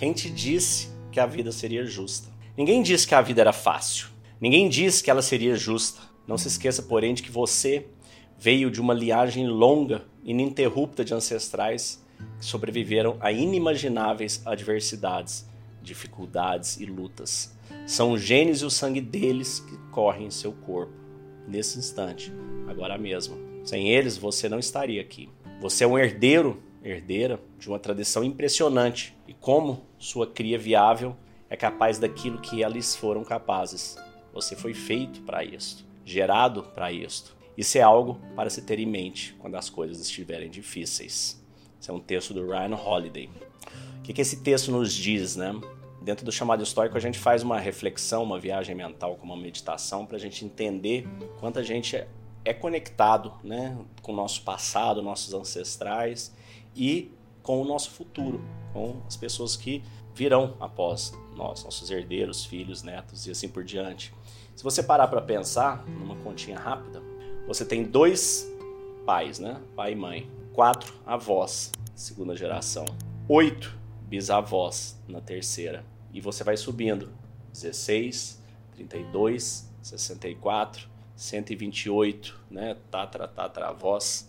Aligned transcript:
Quem 0.00 0.14
te 0.14 0.30
disse 0.30 0.88
que 1.12 1.20
a 1.20 1.26
vida 1.26 1.52
seria 1.52 1.84
justa? 1.84 2.30
Ninguém 2.56 2.82
disse 2.82 3.06
que 3.06 3.14
a 3.14 3.20
vida 3.20 3.42
era 3.42 3.52
fácil. 3.52 4.08
Ninguém 4.40 4.66
disse 4.66 5.04
que 5.04 5.10
ela 5.10 5.20
seria 5.20 5.54
justa. 5.54 6.00
Não 6.26 6.38
se 6.38 6.48
esqueça, 6.48 6.82
porém, 6.82 7.12
de 7.12 7.22
que 7.22 7.30
você 7.30 7.86
veio 8.38 8.70
de 8.70 8.80
uma 8.80 8.94
liagem 8.94 9.46
longa, 9.46 10.06
ininterrupta 10.24 11.04
de 11.04 11.12
ancestrais 11.12 12.02
que 12.38 12.46
sobreviveram 12.46 13.18
a 13.20 13.30
inimagináveis 13.30 14.40
adversidades, 14.46 15.46
dificuldades 15.82 16.80
e 16.80 16.86
lutas. 16.86 17.54
São 17.86 18.12
os 18.12 18.22
genes 18.22 18.62
e 18.62 18.64
o 18.64 18.70
sangue 18.70 19.02
deles 19.02 19.60
que 19.60 19.76
correm 19.90 20.28
em 20.28 20.30
seu 20.30 20.52
corpo, 20.52 20.94
nesse 21.46 21.78
instante, 21.78 22.32
agora 22.66 22.96
mesmo. 22.96 23.36
Sem 23.66 23.90
eles, 23.90 24.16
você 24.16 24.48
não 24.48 24.58
estaria 24.58 25.02
aqui. 25.02 25.28
Você 25.60 25.84
é 25.84 25.86
um 25.86 25.98
herdeiro, 25.98 26.62
herdeira 26.82 27.38
de 27.58 27.68
uma 27.68 27.78
tradição 27.78 28.24
impressionante 28.24 29.14
e 29.28 29.34
como 29.34 29.89
sua 30.00 30.26
cria 30.26 30.58
viável 30.58 31.14
é 31.50 31.56
capaz 31.56 31.98
daquilo 31.98 32.40
que 32.40 32.62
eles 32.62 32.96
foram 32.96 33.22
capazes. 33.22 33.98
Você 34.32 34.56
foi 34.56 34.72
feito 34.72 35.20
para 35.20 35.44
isto, 35.44 35.84
gerado 36.06 36.62
para 36.74 36.90
isto. 36.90 37.36
Isso 37.54 37.76
é 37.76 37.82
algo 37.82 38.18
para 38.34 38.48
se 38.48 38.62
ter 38.62 38.78
em 38.78 38.86
mente 38.86 39.36
quando 39.38 39.56
as 39.56 39.68
coisas 39.68 40.00
estiverem 40.00 40.48
difíceis. 40.48 41.44
Esse 41.78 41.90
é 41.90 41.92
um 41.92 42.00
texto 42.00 42.32
do 42.32 42.46
Ryan 42.46 42.74
Holiday. 42.74 43.28
O 43.98 44.02
que, 44.02 44.14
que 44.14 44.22
esse 44.22 44.38
texto 44.38 44.72
nos 44.72 44.94
diz, 44.94 45.36
né? 45.36 45.52
Dentro 46.00 46.24
do 46.24 46.32
chamado 46.32 46.62
histórico, 46.62 46.96
a 46.96 47.00
gente 47.00 47.18
faz 47.18 47.42
uma 47.42 47.60
reflexão, 47.60 48.22
uma 48.22 48.40
viagem 48.40 48.74
mental 48.74 49.16
com 49.16 49.26
uma 49.26 49.36
meditação 49.36 50.06
para 50.06 50.16
a 50.16 50.20
gente 50.20 50.46
entender 50.46 51.06
quanto 51.38 51.58
a 51.58 51.62
gente 51.62 52.02
é 52.42 52.54
conectado 52.54 53.34
né, 53.44 53.76
com 54.00 54.12
o 54.12 54.16
nosso 54.16 54.40
passado, 54.42 55.02
nossos 55.02 55.34
ancestrais 55.34 56.34
e 56.74 57.12
com 57.42 57.60
o 57.60 57.64
nosso 57.64 57.90
futuro, 57.90 58.40
com 58.72 59.00
as 59.06 59.16
pessoas 59.16 59.56
que 59.56 59.82
virão 60.14 60.54
após 60.60 61.12
nós, 61.34 61.64
nossos 61.64 61.90
herdeiros, 61.90 62.44
filhos, 62.44 62.82
netos 62.82 63.26
e 63.26 63.30
assim 63.30 63.48
por 63.48 63.64
diante. 63.64 64.12
Se 64.54 64.62
você 64.62 64.82
parar 64.82 65.08
para 65.08 65.22
pensar, 65.22 65.86
numa 65.86 66.16
continha 66.16 66.58
rápida, 66.58 67.02
você 67.46 67.64
tem 67.64 67.84
dois 67.84 68.46
pais, 69.06 69.38
né? 69.38 69.60
Pai 69.74 69.92
e 69.92 69.96
mãe. 69.96 70.30
Quatro 70.52 70.94
avós, 71.06 71.72
segunda 71.94 72.36
geração. 72.36 72.84
Oito 73.28 73.78
bisavós 74.02 74.98
na 75.08 75.20
terceira. 75.20 75.84
E 76.12 76.20
você 76.20 76.44
vai 76.44 76.56
subindo. 76.56 77.08
16, 77.52 78.42
32, 78.74 79.68
64, 79.82 80.88
128, 81.16 82.40
né? 82.50 82.76
Tatra, 82.90 83.26
tatra, 83.26 83.68
avós. 83.68 84.28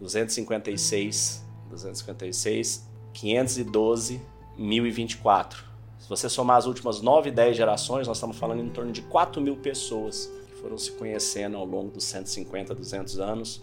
256, 0.00 1.45
256, 1.70 2.88
512, 3.12 4.20
1024. 4.56 5.64
Se 5.98 6.08
você 6.08 6.28
somar 6.28 6.56
as 6.58 6.66
últimas 6.66 7.00
9, 7.00 7.30
10 7.30 7.56
gerações, 7.56 8.06
nós 8.06 8.16
estamos 8.16 8.38
falando 8.38 8.62
em 8.62 8.68
torno 8.68 8.92
de 8.92 9.02
4 9.02 9.40
mil 9.40 9.56
pessoas 9.56 10.30
que 10.46 10.54
foram 10.60 10.78
se 10.78 10.92
conhecendo 10.92 11.56
ao 11.56 11.64
longo 11.64 11.90
dos 11.90 12.04
150, 12.04 12.74
200 12.74 13.18
anos, 13.18 13.62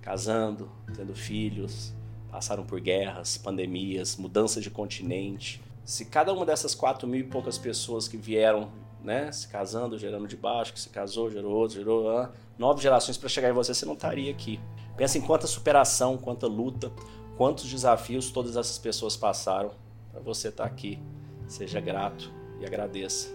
casando, 0.00 0.70
tendo 0.94 1.14
filhos, 1.14 1.92
passaram 2.30 2.64
por 2.64 2.80
guerras, 2.80 3.38
pandemias, 3.38 4.16
mudança 4.16 4.60
de 4.60 4.70
continente. 4.70 5.62
Se 5.84 6.04
cada 6.04 6.32
uma 6.32 6.44
dessas 6.44 6.74
4 6.74 7.08
mil 7.08 7.20
e 7.20 7.24
poucas 7.24 7.56
pessoas 7.56 8.06
que 8.06 8.16
vieram 8.16 8.70
né, 9.02 9.30
se 9.32 9.48
casando, 9.48 9.98
gerando 9.98 10.26
de 10.26 10.36
baixo, 10.36 10.72
que 10.72 10.80
se 10.80 10.88
casou, 10.90 11.30
gerou 11.30 11.52
outro, 11.52 11.76
gerou 11.76 12.28
nove 12.58 12.82
gerações 12.82 13.16
para 13.16 13.28
chegar 13.28 13.48
em 13.48 13.52
você, 13.52 13.72
você 13.72 13.86
não 13.86 13.94
estaria 13.94 14.30
aqui. 14.30 14.60
Pensa 14.96 15.16
em 15.16 15.20
quanta 15.20 15.46
superação, 15.46 16.18
quanta 16.18 16.46
luta, 16.46 16.92
quantos 17.38 17.70
desafios 17.70 18.32
todas 18.32 18.56
essas 18.56 18.78
pessoas 18.78 19.16
passaram 19.16 19.70
para 20.10 20.20
você 20.20 20.48
estar 20.48 20.64
tá 20.64 20.68
aqui. 20.68 20.98
Seja 21.46 21.80
grato 21.80 22.30
e 22.60 22.66
agradeça. 22.66 23.28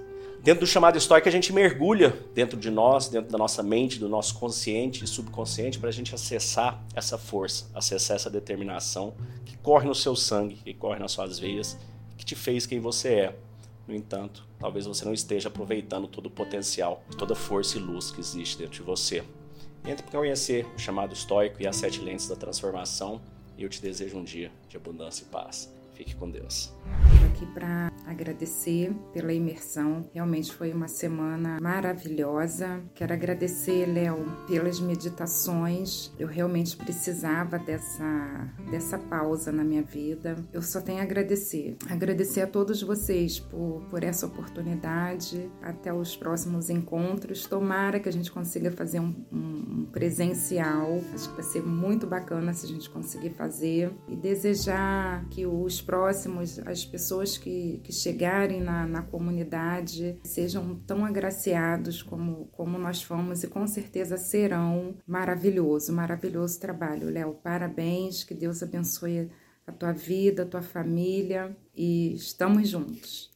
Dentro 0.43 0.65
do 0.65 0.67
chamado 0.67 0.97
histórico, 0.97 1.29
a 1.29 1.31
gente 1.31 1.53
mergulha 1.53 2.09
dentro 2.35 2.59
de 2.59 2.69
nós, 2.69 3.07
dentro 3.07 3.31
da 3.31 3.37
nossa 3.37 3.63
mente, 3.63 3.97
do 3.97 4.09
nosso 4.09 4.37
consciente 4.37 5.05
e 5.05 5.07
subconsciente, 5.07 5.79
para 5.79 5.87
a 5.87 5.91
gente 5.93 6.13
acessar 6.13 6.83
essa 6.93 7.17
força, 7.17 7.69
acessar 7.73 8.17
essa 8.17 8.29
determinação 8.29 9.13
que 9.45 9.57
corre 9.57 9.87
no 9.87 9.95
seu 9.95 10.17
sangue, 10.17 10.55
que 10.55 10.73
corre 10.73 10.99
nas 10.99 11.13
suas 11.13 11.39
veias, 11.39 11.77
que 12.17 12.25
te 12.25 12.35
fez 12.35 12.65
quem 12.65 12.81
você 12.81 13.13
é. 13.13 13.35
No 13.87 13.95
entanto, 13.95 14.45
talvez 14.59 14.85
você 14.85 15.05
não 15.05 15.13
esteja 15.13 15.47
aproveitando 15.47 16.09
todo 16.09 16.25
o 16.25 16.29
potencial, 16.29 17.01
toda 17.17 17.31
a 17.31 17.37
força 17.37 17.77
e 17.77 17.81
luz 17.81 18.11
que 18.11 18.19
existe 18.19 18.57
dentro 18.57 18.73
de 18.73 18.81
você. 18.81 19.23
Entre 19.85 20.03
para 20.03 20.19
conhecer 20.19 20.65
o 20.75 20.79
chamado 20.79 21.13
estoico 21.13 21.61
e 21.61 21.67
as 21.67 21.77
sete 21.77 22.01
lentes 22.01 22.27
da 22.27 22.35
transformação, 22.35 23.21
e 23.57 23.63
eu 23.63 23.69
te 23.69 23.81
desejo 23.81 24.17
um 24.17 24.23
dia 24.23 24.51
de 24.67 24.77
abundância 24.77 25.23
e 25.23 25.27
paz. 25.27 25.71
Fique 25.93 26.15
com 26.15 26.29
Deus. 26.29 26.73
Estou 27.13 27.27
aqui 27.27 27.45
para 27.53 27.91
agradecer 28.05 28.91
pela 29.13 29.31
imersão. 29.31 30.09
Realmente 30.13 30.51
foi 30.51 30.71
uma 30.71 30.87
semana 30.87 31.59
maravilhosa. 31.61 32.81
Quero 32.95 33.13
agradecer, 33.13 33.85
Léo, 33.85 34.25
pelas 34.47 34.79
meditações. 34.79 36.11
Eu 36.17 36.27
realmente 36.27 36.75
precisava 36.75 37.59
dessa, 37.59 38.51
dessa 38.71 38.97
pausa 38.97 39.51
na 39.51 39.63
minha 39.63 39.83
vida. 39.83 40.35
Eu 40.51 40.61
só 40.61 40.81
tenho 40.81 40.99
a 40.99 41.03
agradecer. 41.03 41.77
Agradecer 41.87 42.41
a 42.41 42.47
todos 42.47 42.81
vocês 42.81 43.39
por, 43.39 43.83
por 43.89 44.03
essa 44.03 44.25
oportunidade. 44.25 45.49
Até 45.61 45.93
os 45.93 46.15
próximos 46.15 46.69
encontros. 46.71 47.45
Tomara 47.45 47.99
que 47.99 48.09
a 48.09 48.13
gente 48.13 48.31
consiga 48.31 48.71
fazer 48.71 48.99
um, 48.99 49.13
um 49.31 49.82
presencial. 49.93 50.99
Acho 51.13 51.29
que 51.29 51.35
vai 51.35 51.43
ser 51.43 51.63
muito 51.63 52.05
bacana 52.05 52.51
se 52.51 52.65
a 52.65 52.69
gente 52.69 52.89
conseguir 52.89 53.29
fazer. 53.29 53.93
E 54.09 54.15
desejar 54.15 55.25
que 55.29 55.45
os 55.45 55.81
próximos, 55.81 56.59
as 56.65 56.83
pessoas 56.83 57.37
que, 57.37 57.79
que 57.83 57.93
chegarem 57.93 58.59
na, 58.59 58.85
na 58.85 59.01
comunidade, 59.03 60.19
sejam 60.23 60.75
tão 60.87 61.05
agraciados 61.05 62.01
como, 62.01 62.47
como 62.51 62.77
nós 62.77 63.01
fomos 63.01 63.43
e 63.43 63.47
com 63.47 63.65
certeza 63.67 64.17
serão. 64.17 64.95
Maravilhoso, 65.07 65.93
maravilhoso 65.93 66.59
trabalho, 66.59 67.09
Léo. 67.09 67.35
Parabéns, 67.35 68.23
que 68.23 68.33
Deus 68.33 68.63
abençoe 68.63 69.29
a 69.65 69.71
tua 69.71 69.93
vida, 69.93 70.43
a 70.43 70.45
tua 70.45 70.61
família 70.61 71.55
e 71.73 72.13
estamos 72.15 72.67
juntos. 72.67 73.32